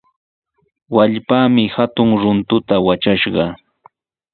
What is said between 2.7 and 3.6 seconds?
watrashqa.